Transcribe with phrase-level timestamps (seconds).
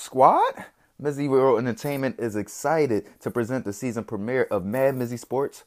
[0.00, 0.64] squad?
[1.00, 5.64] Mizzy World Entertainment is excited to present the season premiere of Mad Mizzy Sports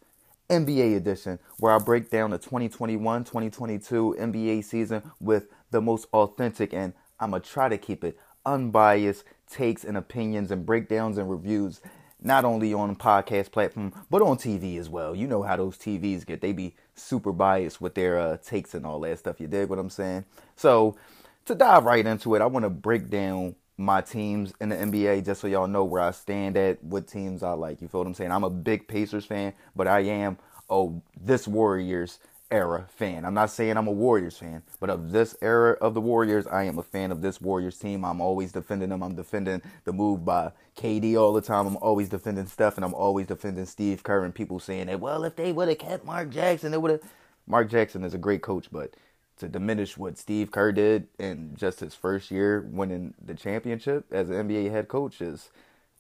[0.50, 6.74] NBA Edition, where I break down the 2021 2022 NBA season with the most authentic
[6.74, 11.30] and I'm going to try to keep it unbiased takes and opinions and breakdowns and
[11.30, 11.80] reviews,
[12.22, 15.16] not only on podcast platform, but on TV as well.
[15.16, 16.42] You know how those TVs get.
[16.42, 19.40] They be super biased with their uh, takes and all that stuff.
[19.40, 20.26] You dig what I'm saying?
[20.56, 20.98] So,
[21.46, 25.26] to dive right into it, I want to break down my teams in the NBA
[25.26, 27.82] just so y'all know where I stand at, what teams I like.
[27.82, 28.32] You feel what I'm saying?
[28.32, 30.38] I'm a big Pacers fan, but I am
[30.70, 32.20] oh this Warriors
[32.52, 33.26] era fan.
[33.26, 36.64] I'm not saying I'm a Warriors fan, but of this era of the Warriors, I
[36.64, 38.06] am a fan of this Warriors team.
[38.06, 39.02] I'm always defending them.
[39.02, 41.66] I'm defending the move by KD all the time.
[41.66, 44.24] I'm always defending Steph, and I'm always defending Steve Kerr.
[44.24, 47.02] And people saying that, well, if they would have kept Mark Jackson, they would have.
[47.48, 48.96] Mark Jackson is a great coach, but
[49.38, 54.30] to diminish what Steve Kerr did in just his first year winning the championship as
[54.30, 55.50] an NBA head coach is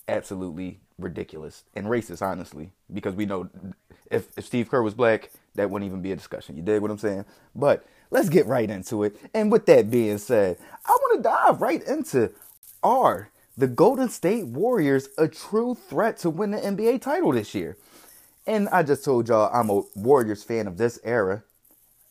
[0.07, 3.49] absolutely ridiculous and racist, honestly, because we know
[4.11, 6.55] if, if Steve Kerr was black, that wouldn't even be a discussion.
[6.55, 7.25] You dig what I'm saying?
[7.55, 9.17] But let's get right into it.
[9.33, 12.31] And with that being said, I want to dive right into
[12.83, 17.77] are the Golden State Warriors a true threat to win the NBA title this year?
[18.45, 21.43] And I just told y'all I'm a Warriors fan of this era.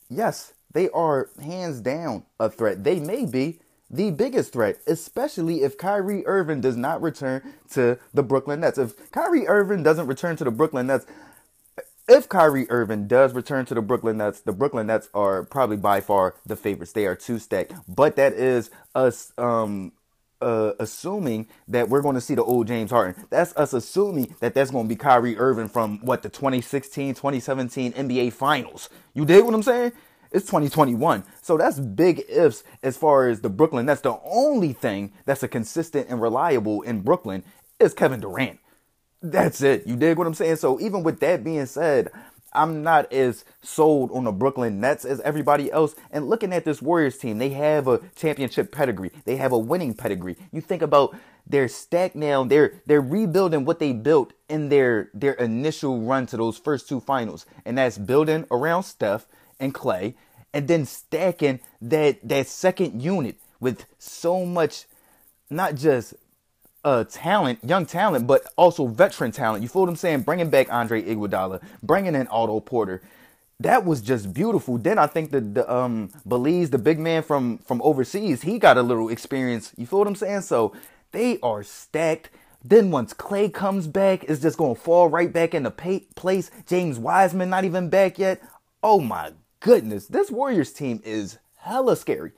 [0.09, 2.85] Yes, they are hands down a threat.
[2.85, 8.23] They may be the biggest threat, especially if Kyrie Irving does not return to the
[8.23, 8.79] Brooklyn Nets.
[8.79, 11.07] If Kyrie Irving doesn't return to the Brooklyn Nets,
[12.09, 16.01] if Kyrie Irving does return to the Brooklyn Nets, the Brooklyn Nets are probably by
[16.01, 16.93] far the favorites.
[16.93, 19.93] They are two stacked, but that is us um
[20.43, 23.27] uh, assuming that we're going to see the old James Harden.
[23.31, 27.93] That's us assuming that that's going to be Kyrie Irving from what the 2016, 2017
[27.93, 28.89] NBA Finals.
[29.15, 29.93] You dig what I'm saying?
[30.33, 31.25] It's 2021.
[31.43, 33.87] So that's big ifs as far as the Brooklyn.
[33.87, 37.45] That's the only thing that's a consistent and reliable in Brooklyn
[37.79, 38.59] is Kevin Durant.
[39.23, 39.87] That's it.
[39.87, 40.57] You dig what I'm saying?
[40.57, 42.11] So even with that being said,
[42.53, 45.95] I'm not as sold on the Brooklyn Nets as everybody else.
[46.11, 49.11] And looking at this Warriors team, they have a championship pedigree.
[49.25, 50.37] They have a winning pedigree.
[50.53, 51.17] You think about
[51.47, 56.37] their stack now, they're they're rebuilding what they built in their their initial run to
[56.37, 57.47] those first two finals.
[57.65, 59.27] And that's building around Steph
[59.63, 60.15] and Klay,
[60.53, 64.85] and then stacking that that second unit with so much,
[65.49, 66.15] not just
[66.85, 69.63] uh talent, young talent, but also veteran talent.
[69.63, 70.23] You feel what I'm saying?
[70.23, 73.01] Bringing back Andre Iguodala, bringing in Otto Porter.
[73.61, 74.77] That was just beautiful.
[74.77, 78.77] Then I think that the um Belize, the big man from from overseas, he got
[78.77, 79.73] a little experience.
[79.77, 80.43] You feel what I'm saying?
[80.43, 80.75] So
[81.13, 82.31] they are stacked.
[82.65, 86.51] Then once Klay comes back, it's just gonna fall right back into place.
[86.67, 88.43] James Wiseman not even back yet.
[88.83, 92.33] Oh my goodness, this Warriors team is hella scary.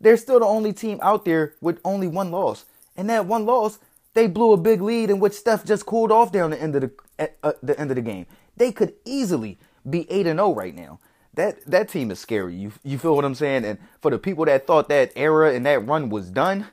[0.00, 2.64] They're still the only team out there with only one loss.
[2.96, 3.78] And that one loss,
[4.14, 6.82] they blew a big lead in which Steph just cooled off down the end of
[6.82, 8.26] the at, uh, the end of the game.
[8.56, 9.58] They could easily
[9.88, 10.98] be 8 and 0 right now.
[11.34, 12.56] That that team is scary.
[12.56, 13.64] You you feel what I'm saying?
[13.64, 16.66] And for the people that thought that era and that run was done,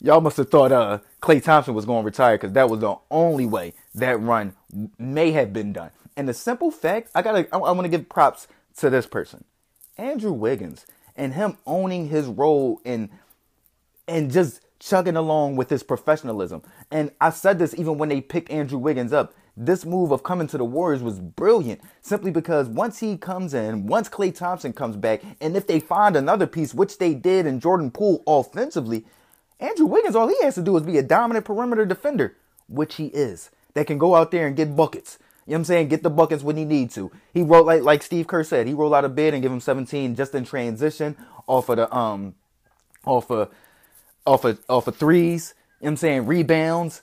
[0.00, 2.96] y'all must have thought uh Klay Thompson was going to retire cuz that was the
[3.10, 4.54] only way that run
[4.98, 5.90] may have been done.
[6.16, 8.46] And the simple fact, I gotta, I, I want to give props
[8.78, 9.44] to this person,
[9.96, 13.10] Andrew Wiggins, and him owning his role in,
[14.06, 16.62] and just chugging along with his professionalism.
[16.90, 19.34] And I said this even when they picked Andrew Wiggins up.
[19.56, 23.86] This move of coming to the Warriors was brilliant simply because once he comes in,
[23.86, 27.60] once Klay Thompson comes back, and if they find another piece, which they did in
[27.60, 29.04] Jordan Poole offensively,
[29.60, 32.36] Andrew Wiggins, all he has to do is be a dominant perimeter defender,
[32.68, 35.18] which he is, that can go out there and get buckets.
[35.46, 35.88] You know what I'm saying?
[35.88, 37.10] Get the buckets when he needs to.
[37.34, 39.60] He wrote like like Steve Kerr said, he rolled out of bed and give him
[39.60, 41.16] 17 just in transition
[41.46, 42.34] off of the um
[43.04, 43.50] off of
[44.26, 45.54] off of off of threes.
[45.80, 46.26] You know what I'm saying?
[46.26, 47.02] Rebounds.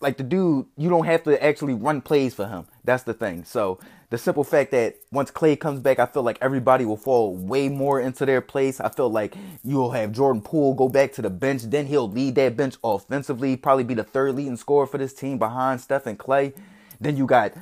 [0.00, 2.66] Like the dude, you don't have to actually run plays for him.
[2.84, 3.44] That's the thing.
[3.44, 3.78] So
[4.10, 7.68] the simple fact that once Klay comes back, I feel like everybody will fall way
[7.68, 8.78] more into their place.
[8.78, 9.34] I feel like
[9.64, 13.56] you'll have Jordan Poole go back to the bench, then he'll lead that bench offensively,
[13.56, 16.54] probably be the third leading scorer for this team behind Steph and Klay.
[17.00, 17.54] Then you got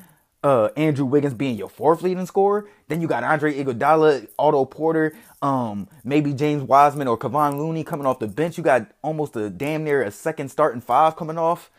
[0.42, 2.68] uh, Andrew Wiggins being your fourth leading scorer.
[2.88, 8.06] Then you got Andre Iguodala, Otto Porter, um, maybe James Wiseman or Kevon Looney coming
[8.06, 8.58] off the bench.
[8.58, 11.70] You got almost a damn near a second starting five coming off.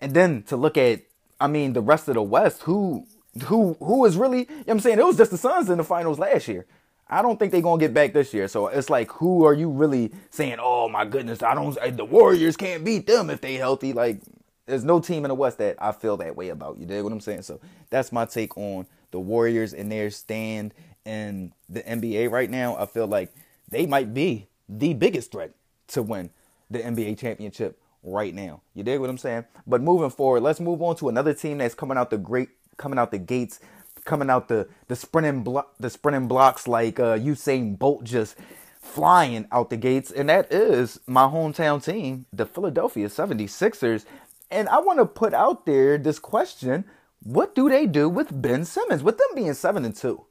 [0.00, 1.02] And then to look at,
[1.38, 3.06] I mean, the rest of the West, who
[3.44, 4.98] who who is really, you know what I'm saying?
[4.98, 6.66] It was just the Suns in the finals last year.
[7.08, 8.48] I don't think they're gonna get back this year.
[8.48, 10.58] So it's like, who are you really saying?
[10.60, 11.76] Oh my goodness, I don't.
[11.96, 13.92] The Warriors can't beat them if they healthy.
[13.92, 14.20] Like
[14.66, 16.78] there's no team in the West that I feel that way about.
[16.78, 17.42] You dig what I'm saying?
[17.42, 17.60] So
[17.90, 20.72] that's my take on the Warriors and their stand
[21.04, 22.76] in the NBA right now.
[22.76, 23.34] I feel like
[23.68, 25.50] they might be the biggest threat
[25.88, 26.30] to win
[26.70, 28.62] the NBA championship right now.
[28.74, 29.44] You dig what I'm saying?
[29.66, 32.98] But moving forward, let's move on to another team that's coming out the great coming
[32.98, 33.60] out the gates,
[34.04, 38.36] coming out the the sprinting block the sprinting blocks like uh Usain Bolt just
[38.80, 44.04] flying out the gates, and that is my hometown team, the Philadelphia 76ers.
[44.50, 46.84] And I want to put out there this question
[47.22, 49.02] what do they do with Ben Simmons?
[49.02, 50.24] With them being 7 and 2,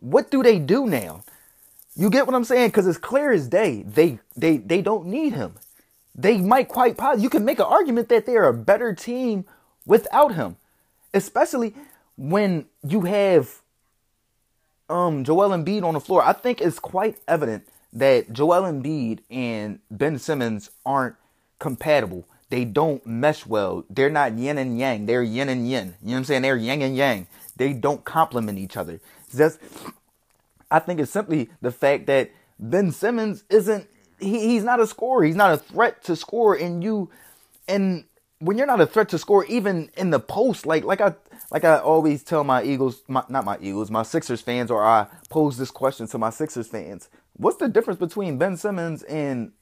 [0.00, 1.22] what do they do now?
[1.94, 2.68] You get what I'm saying?
[2.68, 3.82] Because it's clear as day.
[3.82, 5.54] They they they don't need him.
[6.18, 7.22] They might quite possibly.
[7.22, 9.44] You can make an argument that they're a better team
[9.86, 10.56] without him,
[11.14, 11.74] especially
[12.16, 13.62] when you have
[14.90, 16.22] um Joel Embiid on the floor.
[16.22, 21.14] I think it's quite evident that Joel Embiid and Ben Simmons aren't
[21.60, 22.26] compatible.
[22.50, 23.84] They don't mesh well.
[23.88, 25.06] They're not yin and yang.
[25.06, 25.94] They're yin and yin.
[26.02, 26.42] You know what I'm saying?
[26.42, 27.28] They're yang and yang.
[27.56, 29.00] They don't complement each other.
[29.32, 29.58] That's
[30.68, 33.86] I think it's simply the fact that Ben Simmons isn't
[34.18, 35.24] he, he's not a scorer.
[35.24, 37.10] He's not a threat to score and you
[37.66, 38.04] and
[38.40, 41.14] when you're not a threat to score even in the post like like I
[41.50, 45.06] like I always tell my Eagles my, not my Eagles, my Sixers fans or I
[45.28, 47.08] pose this question to my Sixers fans.
[47.36, 49.52] What's the difference between Ben Simmons and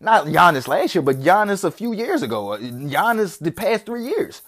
[0.00, 4.04] not Giannis last year, but Giannis a few years ago, uh, Giannis the past three
[4.04, 4.42] years.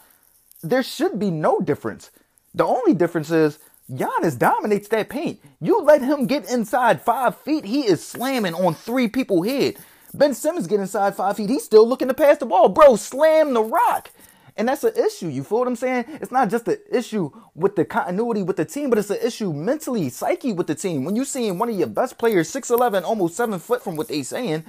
[0.62, 2.11] There should be no difference.
[2.55, 3.58] The only difference is
[3.90, 5.40] Giannis dominates that paint.
[5.60, 9.76] You let him get inside five feet, he is slamming on three people head.
[10.14, 12.69] Ben Simmons get inside five feet, he's still looking to pass the ball.
[12.69, 14.10] Bro, slam the rock.
[14.56, 15.26] And that's an issue.
[15.26, 16.04] You feel what I'm saying?
[16.08, 19.52] It's not just an issue with the continuity with the team, but it's an issue
[19.52, 21.04] mentally, psyche with the team.
[21.04, 24.22] When you're seeing one of your best players, 6'11, almost seven foot from what they
[24.22, 24.64] saying,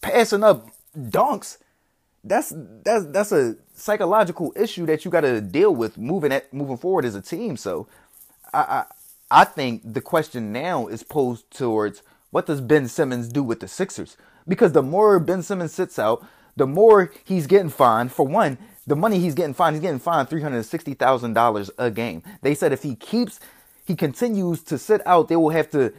[0.00, 1.58] passing up dunks,
[2.24, 2.52] that's
[2.84, 7.04] that's that's a psychological issue that you got to deal with moving at moving forward
[7.04, 7.56] as a team.
[7.56, 7.88] So,
[8.52, 8.84] I,
[9.30, 13.68] I think the question now is posed towards what does Ben Simmons do with the
[13.68, 14.16] Sixers?
[14.46, 16.24] Because the more Ben Simmons sits out,
[16.56, 18.12] the more he's getting fined.
[18.12, 21.70] For one, the money he's getting fined, he's getting fined three hundred sixty thousand dollars
[21.78, 22.22] a game.
[22.42, 23.38] They said if he keeps,
[23.86, 25.92] he continues to sit out, they will have to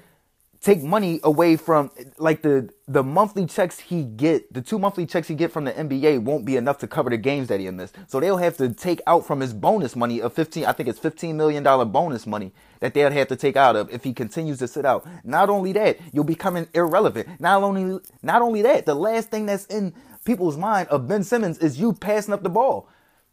[0.61, 5.27] take money away from like the the monthly checks he get the two monthly checks
[5.27, 7.95] he get from the NBA won't be enough to cover the games that he missed.
[8.07, 10.99] So they'll have to take out from his bonus money of 15 I think it's
[10.99, 14.59] 15 million dollar bonus money that they'll have to take out of if he continues
[14.59, 15.05] to sit out.
[15.23, 17.39] Not only that, you'll becoming irrelevant.
[17.39, 19.93] Not only not only that, the last thing that's in
[20.25, 22.89] people's mind of Ben Simmons is you passing up the ball.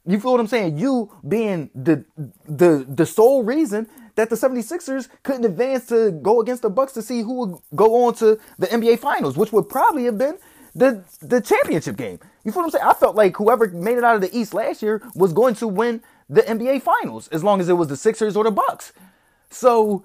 [0.07, 0.79] You feel what I'm saying?
[0.79, 2.05] You being the
[2.47, 7.03] the the sole reason that the 76ers couldn't advance to go against the Bucks to
[7.03, 10.39] see who would go on to the NBA finals, which would probably have been
[10.75, 12.21] the the championship game.
[12.45, 12.85] You feel what I'm saying?
[12.87, 15.67] I felt like whoever made it out of the East last year was going to
[15.67, 18.93] win the NBA finals as long as it was the Sixers or the Bucks.
[19.51, 20.05] So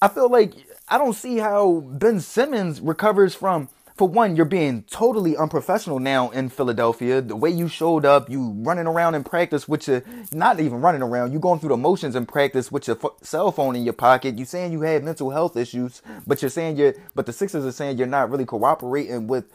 [0.00, 0.54] I feel like
[0.88, 3.68] I don't see how Ben Simmons recovers from
[4.00, 7.20] for one, you're being totally unprofessional now in Philadelphia.
[7.20, 10.02] The way you showed up, you running around in practice with your,
[10.32, 13.52] not even running around, you going through the motions in practice with your f- cell
[13.52, 14.38] phone in your pocket.
[14.38, 17.72] You saying you had mental health issues, but you're saying you're, but the Sixers are
[17.72, 19.52] saying you're not really cooperating with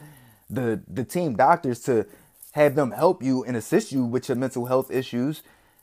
[0.48, 2.06] the the team doctors to
[2.52, 5.42] have them help you and assist you with your mental health issues.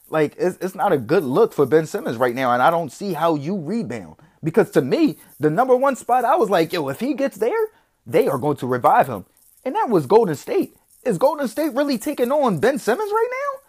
[0.09, 2.93] Like it's, it's not a good look for Ben Simmons right now, and I don't
[2.93, 4.15] see how you rebound.
[4.41, 7.67] Because to me, the number one spot, I was like, yo, if he gets there,
[8.05, 9.25] they are going to revive him.
[9.65, 10.75] And that was Golden State.
[11.03, 13.59] Is Golden State really taking on Ben Simmons right now?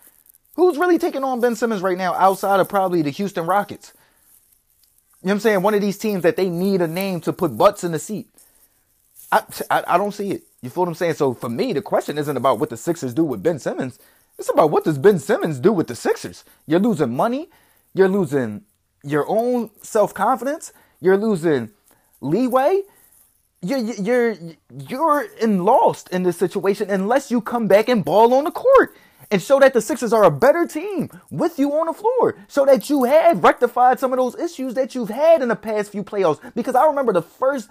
[0.57, 3.93] Who's really taking on Ben Simmons right now outside of probably the Houston Rockets?
[5.23, 5.63] You know what I'm saying?
[5.63, 8.29] One of these teams that they need a name to put butts in the seat.
[9.33, 10.43] I, I, I don't see it.
[10.63, 11.15] You feel what I'm saying?
[11.15, 13.99] So for me, the question isn't about what the Sixers do with Ben Simmons.
[14.39, 16.45] It's about what does Ben Simmons do with the Sixers.
[16.67, 17.49] You're losing money.
[17.95, 18.63] You're losing
[19.03, 20.73] your own self confidence.
[21.01, 21.71] You're losing
[22.21, 22.83] leeway
[23.65, 24.37] you're you're
[24.89, 28.95] you're in lost in this situation unless you come back and ball on the court
[29.31, 32.65] and show that the Sixers are a better team with you on the floor, so
[32.67, 36.05] that you have rectified some of those issues that you've had in the past few
[36.05, 36.41] playoffs.
[36.55, 37.71] Because I remember the first,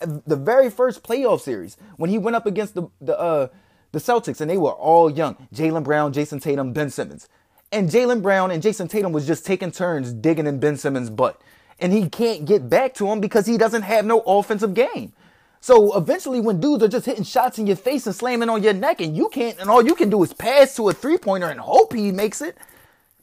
[0.00, 3.48] the very first playoff series when he went up against the the uh,
[3.92, 7.28] the Celtics and they were all young: Jaylen Brown, Jayson Tatum, Ben Simmons,
[7.72, 11.40] and Jaylen Brown and Jayson Tatum was just taking turns digging in Ben Simmons' butt
[11.78, 15.12] and he can't get back to him because he doesn't have no offensive game.
[15.60, 18.74] So eventually, when dudes are just hitting shots in your face and slamming on your
[18.74, 21.48] neck, and you can't, and all you can do is pass to a three pointer
[21.48, 22.58] and hope he makes it,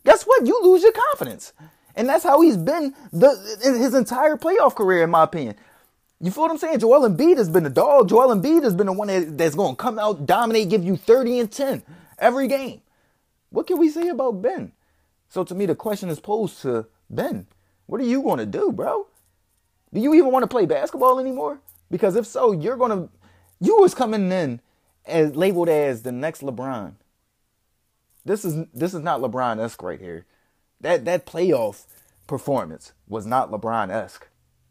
[0.05, 0.47] guess what?
[0.47, 1.53] You lose your confidence.
[1.95, 3.29] And that's how he's been the
[3.61, 5.55] his entire playoff career, in my opinion.
[6.19, 6.79] You feel what I'm saying?
[6.79, 8.09] Joel Embiid has been the dog.
[8.09, 10.95] Joel Embiid has been the one that, that's going to come out, dominate, give you
[10.95, 11.83] 30 and 10
[12.19, 12.81] every game.
[13.49, 14.71] What can we say about Ben?
[15.29, 17.47] So to me, the question is posed to Ben.
[17.91, 19.05] What are you going to do, bro?
[19.93, 21.59] Do you even want to play basketball anymore?
[21.89, 23.09] Because if so, you're going to
[23.59, 24.61] You was coming in
[25.05, 26.93] as labeled as the next LeBron.
[28.23, 30.25] This is this is not LeBron esque right here.
[30.79, 31.83] That that playoff
[32.27, 34.25] performance was not LeBron esque.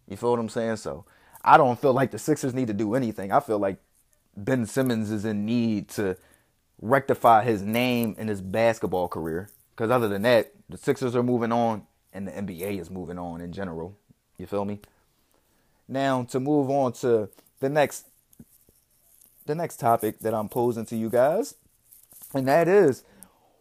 [0.08, 0.76] You feel what I'm saying?
[0.76, 1.04] So
[1.44, 3.32] I don't feel like the Sixers need to do anything.
[3.32, 3.82] I feel like
[4.34, 6.16] Ben Simmons is in need to
[6.80, 9.50] rectify his name and his basketball career.
[9.76, 13.40] Because other than that, the Sixers are moving on and the NBA is moving on
[13.40, 13.96] in general.
[14.38, 14.80] You feel me?
[15.88, 17.28] Now to move on to
[17.60, 18.06] the next
[19.46, 21.54] the next topic that I'm posing to you guys,
[22.32, 23.02] and that is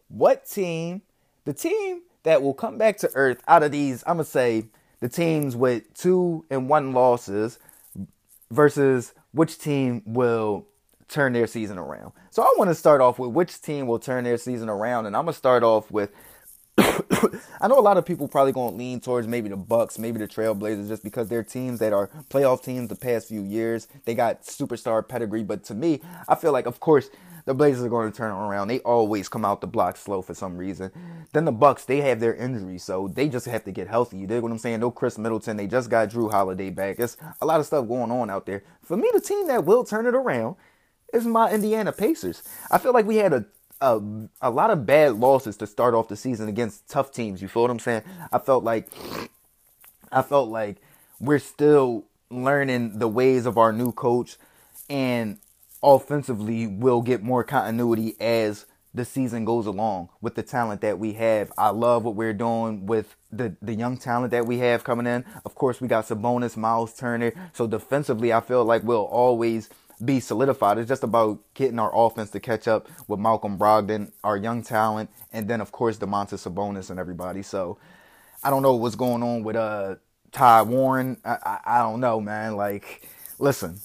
[0.08, 1.02] what team,
[1.44, 4.66] the team that will come back to earth out of these, I'm gonna say
[5.00, 7.58] the teams with two and one losses
[8.50, 10.66] versus which team will
[11.08, 12.12] turn their season around.
[12.30, 15.16] So I want to start off with which team will turn their season around, and
[15.16, 16.10] I'm gonna start off with.
[17.60, 20.28] I know a lot of people probably gonna lean towards maybe the Bucks, maybe the
[20.28, 23.88] Trailblazers, just because they're teams that are playoff teams the past few years.
[24.04, 27.10] They got superstar pedigree, but to me, I feel like, of course,
[27.46, 28.68] the Blazers are going to turn around.
[28.68, 30.90] They always come out the block slow for some reason.
[31.32, 34.18] Then the Bucks, they have their injuries, so they just have to get healthy.
[34.18, 34.80] You dig what I'm saying?
[34.80, 35.56] No Khris Middleton.
[35.56, 36.98] They just got Jrue Holiday back.
[36.98, 38.62] It's a lot of stuff going on out there.
[38.82, 40.56] For me, the team that will turn it around
[41.12, 42.42] is my Indiana Pacers.
[42.70, 43.46] I feel like we had a
[43.80, 44.00] a,
[44.42, 47.40] a lot of bad losses to start off the season against tough teams.
[47.40, 48.02] You feel what I'm saying?
[48.32, 48.88] I felt like
[50.12, 50.76] I felt like
[51.20, 54.36] we're still learning the ways of our new coach
[54.88, 55.38] and
[55.82, 61.12] offensively we'll get more continuity as the season goes along with the talent that we
[61.12, 61.52] have.
[61.56, 65.24] I love what we're doing with the, the young talent that we have coming in.
[65.44, 67.32] Of course, we got Sabonis, Miles Turner.
[67.52, 69.70] So defensively, I feel like we'll always
[70.04, 70.78] be solidified.
[70.78, 75.10] It's just about getting our offense to catch up with Malcolm Brogdon, our young talent,
[75.32, 77.42] and then of course Domantas Sabonis and everybody.
[77.42, 77.78] So
[78.42, 79.96] I don't know what's going on with uh
[80.32, 81.18] Ty Warren.
[81.24, 82.56] I, I, I don't know, man.
[82.56, 83.80] Like, listen,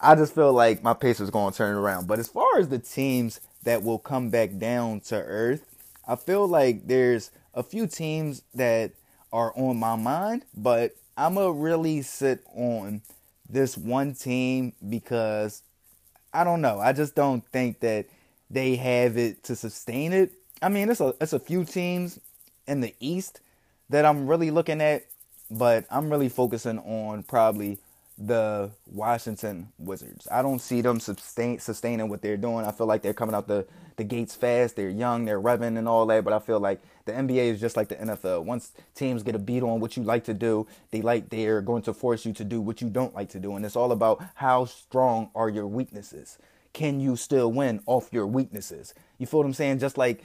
[0.00, 2.06] I just feel like my Pacers going to turn around.
[2.06, 5.64] But as far as the teams that will come back down to earth,
[6.06, 8.92] I feel like there's a few teams that
[9.32, 13.02] are on my mind, but I'm to really sit on
[13.52, 15.62] this one team because
[16.32, 16.80] I don't know.
[16.80, 18.06] I just don't think that
[18.50, 20.32] they have it to sustain it.
[20.60, 22.18] I mean, it's a it's a few teams
[22.66, 23.40] in the East
[23.90, 25.04] that I'm really looking at,
[25.50, 27.78] but I'm really focusing on probably
[28.18, 30.28] the Washington Wizards.
[30.30, 32.64] I don't see them sustain, sustaining what they're doing.
[32.64, 33.66] I feel like they're coming out the,
[33.96, 34.76] the gates fast.
[34.76, 36.24] They're young, they're revving and all that.
[36.24, 38.44] But I feel like the NBA is just like the NFL.
[38.44, 41.82] Once teams get a beat on what you like to do, they like they're going
[41.82, 43.56] to force you to do what you don't like to do.
[43.56, 46.38] And it's all about how strong are your weaknesses.
[46.72, 48.94] Can you still win off your weaknesses?
[49.18, 49.78] You feel what I'm saying?
[49.78, 50.22] Just like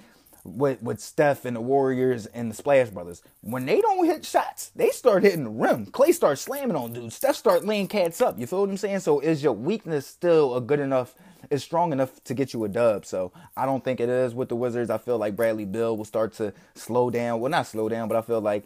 [0.48, 3.22] with with Steph and the Warriors and the Splash Brothers.
[3.42, 5.88] When they don't hit shots, they start hitting the rim.
[5.88, 7.16] Klay starts slamming on dudes.
[7.16, 8.40] Steph start laying cats up.
[8.40, 9.00] You feel what I'm saying?
[9.00, 11.16] So is your weakness still a good enough?
[11.50, 13.06] Is strong enough to get you a dub?
[13.06, 14.90] So I don't think it is with the Wizards.
[14.90, 17.40] I feel like Bradley Beal will start to slow down.
[17.40, 18.64] Well, not slow down, but I feel like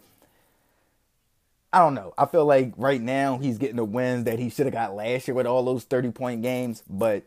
[1.72, 2.12] I don't know.
[2.18, 5.26] I feel like right now he's getting the wins that he should have got last
[5.26, 7.24] year with all those 30 point games, but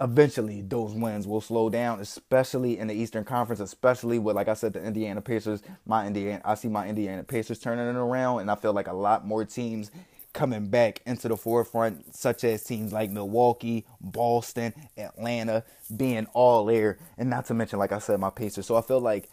[0.00, 4.54] eventually those wins will slow down, especially in the Eastern Conference, especially with, like I
[4.54, 5.62] said, the Indiana Pacers.
[5.86, 8.92] My Indiana, I see my Indiana Pacers turning it around, and I feel like a
[8.92, 9.90] lot more teams
[10.34, 15.64] coming back into the forefront, such as teams like Milwaukee, Boston, Atlanta,
[15.96, 18.66] being all there, and not to mention, like I said, my Pacers.
[18.66, 19.30] So I feel like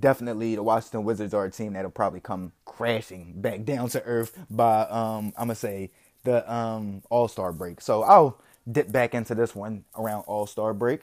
[0.00, 4.38] definitely the Washington Wizards are a team that'll probably come crashing back down to earth
[4.48, 5.90] by, um, I'm gonna say
[6.24, 7.82] the um, All Star break.
[7.82, 11.02] So I'll dip back into this one around All Star break.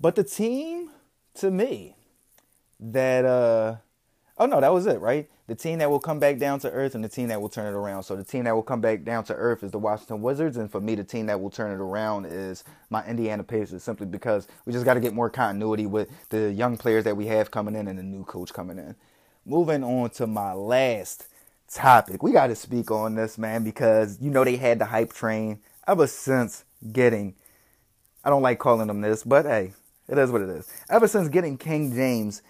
[0.00, 0.90] But the team,
[1.34, 1.96] to me,
[2.80, 3.76] that uh
[4.38, 5.28] oh no, that was it, right?
[5.46, 7.66] The team that will come back down to earth and the team that will turn
[7.66, 8.04] it around.
[8.04, 10.70] So the team that will come back down to earth is the Washington Wizards, and
[10.70, 14.48] for me, the team that will turn it around is my Indiana Pacers, simply because
[14.64, 17.76] we just got to get more continuity with the young players that we have coming
[17.76, 18.94] in and the new coach coming in.
[19.44, 21.28] Moving on to my last
[21.68, 25.12] topic, we got to speak on this, man, because you know they had the hype
[25.12, 27.34] train ever since getting,
[28.24, 29.72] I don't like calling them this, but hey,
[30.08, 30.68] it is what it is.
[30.90, 32.42] Ever since getting King James,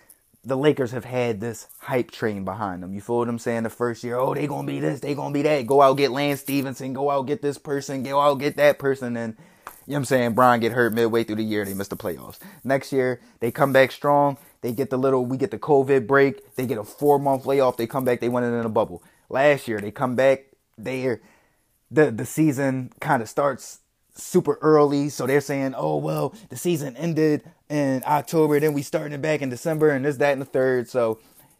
[0.44, 2.94] the Lakers have had this hype train behind them.
[2.94, 3.62] You feel what I'm saying?
[3.62, 5.66] The first year, oh, they gonna be this, they gonna be that.
[5.66, 9.16] Go out get Lance Stephenson, go out get this person, go out get that person,
[9.16, 9.36] and
[9.86, 10.34] you know what I'm saying?
[10.34, 12.38] Brian get hurt midway through the year, they miss the playoffs.
[12.64, 14.38] Next year, they come back strong.
[14.60, 16.54] They get the little, we get the COVID break.
[16.54, 17.76] They get a four month layoff.
[17.76, 19.02] They come back, they win it in a bubble.
[19.28, 20.46] Last year, they come back,
[20.78, 21.20] they're
[21.90, 23.80] the the season kind of starts
[24.14, 25.08] super early.
[25.08, 29.42] So they're saying, oh, well, the season ended in October, then we started it back
[29.42, 30.88] in December, and this, that, and the third.
[30.88, 31.18] So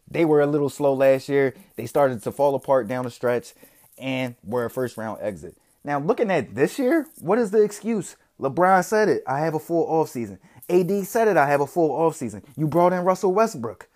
[0.09, 1.55] they were a little slow last year.
[1.75, 3.53] They started to fall apart down the stretch
[3.97, 5.57] and were a first round exit.
[5.83, 8.15] Now, looking at this year, what is the excuse?
[8.39, 9.23] LeBron said it.
[9.27, 10.39] I have a full off season.
[10.69, 11.37] AD said it.
[11.37, 12.43] I have a full off season.
[12.55, 13.89] You brought in Russell Westbrook.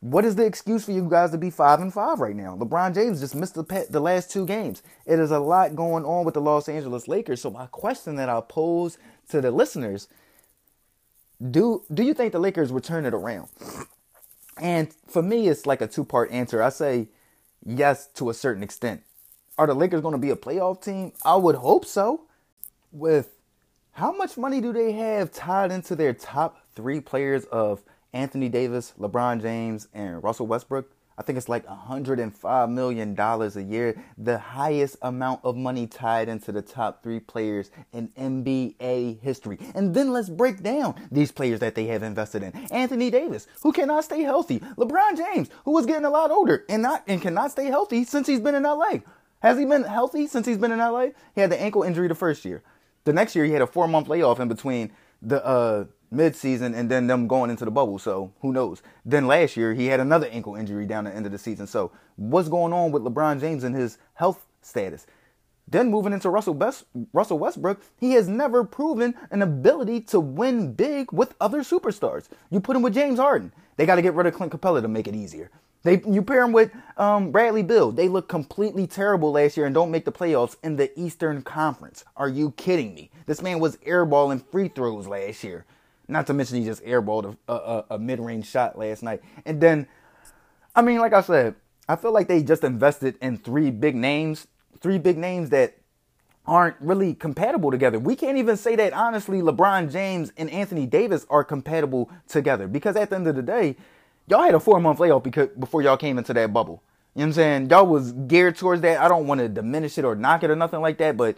[0.00, 2.56] What is the excuse for you guys to be five and five right now?
[2.56, 4.82] LeBron James just missed the the last two games.
[5.06, 7.40] It is a lot going on with the Los Angeles Lakers.
[7.40, 8.96] So my question that I pose
[9.30, 10.06] to the listeners:
[11.50, 13.48] Do do you think the Lakers will turn it around?
[14.60, 16.62] And for me, it's like a two part answer.
[16.62, 17.08] I say
[17.64, 19.02] yes to a certain extent.
[19.56, 21.12] Are the Lakers going to be a playoff team?
[21.24, 22.22] I would hope so.
[22.92, 23.34] With
[23.92, 28.94] how much money do they have tied into their top three players of Anthony Davis,
[28.98, 30.90] LeBron James, and Russell Westbrook.
[31.18, 36.52] I think it's like $105 million a year, the highest amount of money tied into
[36.52, 39.58] the top three players in NBA history.
[39.74, 42.52] And then let's break down these players that they have invested in.
[42.70, 44.60] Anthony Davis, who cannot stay healthy.
[44.76, 48.28] LeBron James, who was getting a lot older and not and cannot stay healthy since
[48.28, 48.98] he's been in LA.
[49.40, 51.08] Has he been healthy since he's been in LA?
[51.34, 52.62] He had the ankle injury the first year.
[53.04, 56.90] The next year he had a four month layoff in between the uh mid-season and
[56.90, 57.98] then them going into the bubble.
[57.98, 58.82] So who knows?
[59.04, 61.66] Then last year he had another ankle injury down the end of the season.
[61.66, 65.06] So what's going on with LeBron James and his health status?
[65.70, 70.72] Then moving into Russell Best, Russell Westbrook, he has never proven an ability to win
[70.72, 72.28] big with other superstars.
[72.50, 74.88] You put him with James Harden, they got to get rid of Clint Capela to
[74.88, 75.50] make it easier.
[75.82, 77.92] They you pair him with um, Bradley Beal.
[77.92, 82.04] They look completely terrible last year and don't make the playoffs in the Eastern Conference.
[82.16, 83.10] Are you kidding me?
[83.26, 85.66] This man was airballing free throws last year.
[86.08, 89.22] Not to mention he just airballed a, a, a mid range shot last night.
[89.44, 89.86] And then,
[90.74, 91.54] I mean, like I said,
[91.88, 94.46] I feel like they just invested in three big names,
[94.80, 95.74] three big names that
[96.46, 97.98] aren't really compatible together.
[97.98, 102.96] We can't even say that honestly LeBron James and Anthony Davis are compatible together because
[102.96, 103.76] at the end of the day,
[104.26, 106.82] y'all had a four month layoff because before y'all came into that bubble.
[107.14, 107.70] You know what I'm saying?
[107.70, 109.00] Y'all was geared towards that.
[109.00, 111.36] I don't want to diminish it or knock it or nothing like that, but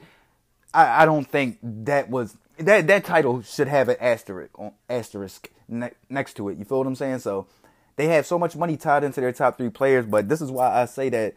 [0.73, 2.37] I, I don't think that was
[2.67, 6.59] that that title should have an asterisk on, asterisk ne- next to it.
[6.59, 7.21] You feel what I'm saying?
[7.21, 7.47] So
[7.97, 10.81] they have so much money tied into their top three players, but this is why
[10.81, 11.35] I say that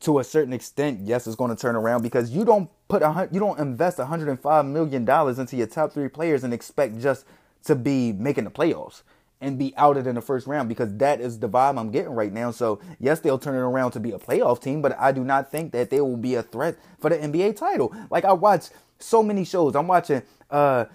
[0.00, 3.28] to a certain extent, yes, it's going to turn around because you don't put a
[3.32, 7.24] you don't invest 105 million dollars into your top three players and expect just
[7.64, 9.02] to be making the playoffs
[9.40, 12.32] and be outed in the first round because that is the vibe I'm getting right
[12.32, 12.50] now.
[12.50, 15.50] So yes, they'll turn it around to be a playoff team, but I do not
[15.50, 17.94] think that they will be a threat for the NBA title.
[18.10, 18.66] Like I watch
[18.98, 19.76] so many shows.
[19.76, 20.86] I'm watching uh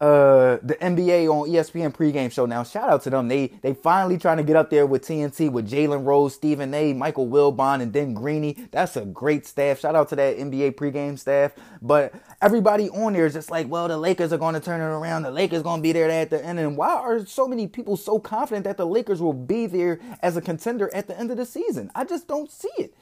[0.00, 2.62] uh the NBA on ESPN pregame show now.
[2.62, 3.28] Shout out to them.
[3.28, 6.92] They they finally trying to get up there with TNT with Jalen Rose, Stephen A,
[6.92, 8.68] Michael Wilbon, and then Greeny.
[8.70, 9.80] That's a great staff.
[9.80, 11.52] Shout out to that NBA pregame staff.
[11.82, 14.84] But everybody on there is just like, well, the Lakers are going to turn it
[14.84, 15.22] around.
[15.24, 16.60] The Lakers going to be there at the end.
[16.60, 20.36] And why are so many people so confident that the Lakers will be there as
[20.36, 21.90] a contender at the end of the season?
[21.94, 22.94] I just don't see it.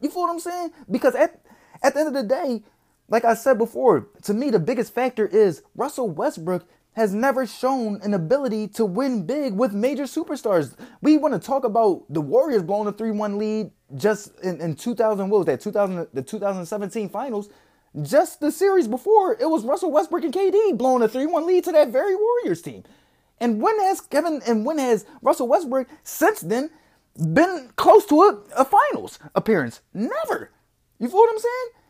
[0.00, 0.70] You feel what I'm saying?
[0.90, 1.40] Because at
[1.82, 2.62] at the end of the day,
[3.08, 8.00] like I said before, to me, the biggest factor is Russell Westbrook has never shown
[8.02, 10.76] an ability to win big with major superstars.
[11.02, 14.76] We want to talk about the Warriors blowing a 3 1 lead just in, in
[14.76, 17.50] 2000, what was that, 2000, the 2017 finals.
[18.02, 21.64] Just the series before, it was Russell Westbrook and KD blowing a 3 1 lead
[21.64, 22.84] to that very Warriors team.
[23.38, 26.70] And when has Kevin and when has Russell Westbrook since then
[27.16, 29.80] been close to a, a finals appearance?
[29.92, 30.52] Never.
[30.98, 31.83] You feel what I'm saying?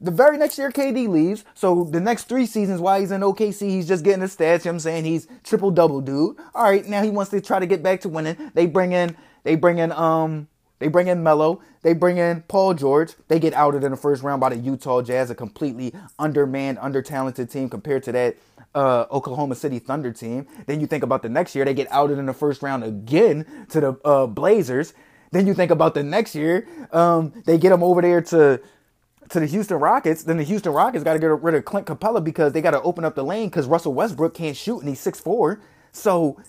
[0.00, 1.44] The very next year, KD leaves.
[1.54, 4.64] So the next three seasons, while he's in OKC, he's just getting the stats.
[4.64, 6.36] You know I'm saying he's triple double dude.
[6.54, 8.36] All right, now he wants to try to get back to winning.
[8.54, 10.46] They bring in, they bring in, um,
[10.78, 11.60] they bring in Melo.
[11.82, 13.14] They bring in Paul George.
[13.28, 17.50] They get outed in the first round by the Utah Jazz, a completely undermanned, under-talented
[17.50, 18.36] team compared to that
[18.74, 20.46] uh, Oklahoma City Thunder team.
[20.66, 23.46] Then you think about the next year, they get outed in the first round again
[23.70, 24.94] to the uh, Blazers.
[25.30, 28.60] Then you think about the next year, um, they get them over there to
[29.30, 32.22] to the Houston Rockets, then the Houston Rockets got to get rid of Clint Capela
[32.22, 35.00] because they got to open up the lane because Russell Westbrook can't shoot and he's
[35.00, 35.60] six four.
[35.92, 36.40] So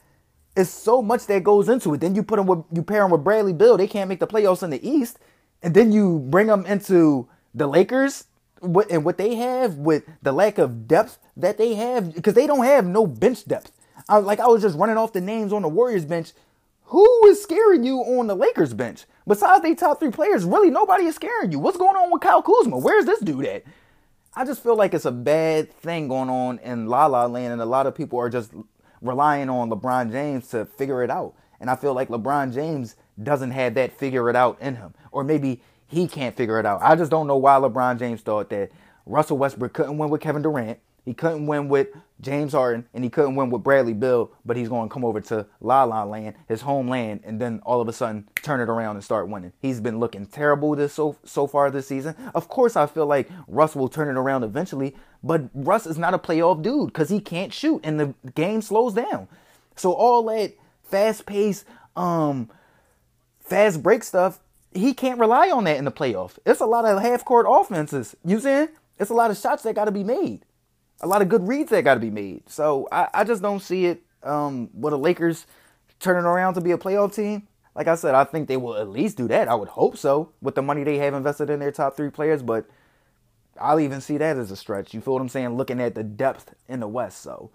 [0.56, 2.02] it's so much that goes into it.
[2.02, 4.28] Then you put him with you pair him with Bradley Beal, they can't make the
[4.28, 5.20] playoffs in the East,
[5.62, 8.26] and then you bring them into the Lakers
[8.62, 12.66] and what they have with the lack of depth that they have because they don't
[12.66, 13.72] have no bench depth.
[14.08, 16.32] I, like I was just running off the names on the Warriors bench.
[16.90, 19.06] Who is scaring you on the Lakers bench?
[19.28, 21.60] Besides they top three players, really nobody is scaring you.
[21.60, 22.80] What's going on with Kyle Kuzma?
[22.80, 23.64] Where's this dude at?
[24.36, 27.62] I just feel like it's a bad thing going on in La La Land, and
[27.62, 28.52] a lot of people are just
[29.02, 31.36] relying on LeBron James to figure it out.
[31.60, 35.24] And I feel like LeBron James doesn't have that figure it out in him, or
[35.24, 36.82] maybe he can't figure it out.
[36.82, 38.72] I just don't know why LeBron James thought that
[39.06, 40.80] Russell Westbrook couldn't win with Kevin Durant.
[41.06, 41.88] He couldn't win with
[42.22, 45.22] James Harden and he couldn't win with Bradley Beal, but he's going to come over
[45.22, 48.96] to La La Land, his homeland, and then all of a sudden turn it around
[48.96, 49.54] and start winning.
[49.62, 52.16] He's been looking terrible this so so far this season.
[52.36, 56.14] Of course, I feel like Russ will turn it around eventually, but Russ is not
[56.14, 59.28] a playoff dude because he can't shoot and the game slows down.
[59.76, 61.64] So all that fast pace,
[61.96, 62.50] um,
[63.40, 64.40] fast break stuff,
[64.74, 66.38] he can't rely on that in the playoff.
[66.46, 68.16] It's a lot of half court offenses.
[68.26, 68.68] You see?
[69.00, 70.44] It's a lot of shots that got to be made
[71.02, 72.50] a lot of good reads that got to be made.
[72.50, 75.46] So I, I just don't see it um, with the Lakers
[76.00, 77.48] turning around to be a playoff team.
[77.76, 79.48] Like I said, I think they will at least do that.
[79.48, 82.42] I would hope so with the money they have invested in their top three players,
[82.42, 82.66] but
[83.60, 84.94] I'll even see that as a stretch.
[84.94, 85.50] You feel what I'm saying?
[85.56, 87.22] Looking at the depth in the West.
[87.22, 87.52] So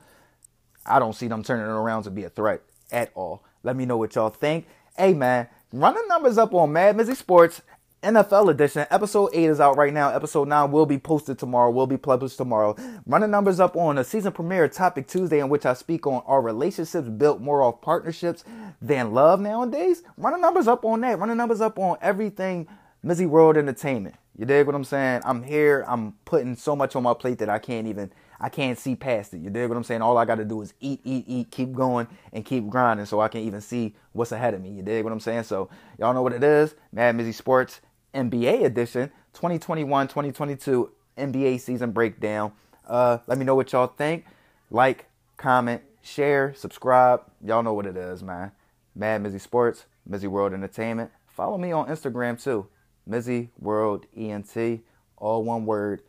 [0.86, 3.44] I don't see them turning around to be a threat at all.
[3.62, 4.66] Let me know what y'all think.
[4.96, 7.62] Hey man, run the numbers up on Mad Mizzy Sports
[8.04, 8.86] NFL edition.
[8.90, 10.10] Episode 8 is out right now.
[10.10, 12.76] Episode 9 will be posted tomorrow, will be published tomorrow.
[13.06, 16.42] Running numbers up on a season premiere Topic Tuesday, in which I speak on are
[16.42, 18.44] relationships built more off partnerships
[18.82, 20.02] than love nowadays?
[20.18, 21.18] Running numbers up on that.
[21.18, 22.68] Running numbers up on everything
[23.02, 24.16] Mizzy World Entertainment.
[24.36, 25.22] You dig what I'm saying?
[25.24, 25.84] I'm here.
[25.88, 29.32] I'm putting so much on my plate that I can't even I can't see past
[29.32, 29.38] it.
[29.38, 30.02] You dig what I'm saying?
[30.02, 33.20] All I got to do is eat, eat, eat, keep going, and keep grinding so
[33.20, 34.70] I can even see what's ahead of me.
[34.70, 35.44] You dig what I'm saying?
[35.44, 36.74] So, y'all know what it is.
[36.92, 37.80] Mad Mizzy Sports.
[38.14, 42.52] NBA edition 2021 2022 NBA season breakdown.
[42.86, 44.24] Uh, let me know what y'all think.
[44.70, 47.22] Like, comment, share, subscribe.
[47.44, 48.52] Y'all know what it is, man.
[48.94, 51.10] Mad Mizzy Sports, Mizzy World Entertainment.
[51.26, 52.68] Follow me on Instagram too.
[53.08, 54.80] Mizzy World ENT,
[55.16, 56.02] all one word.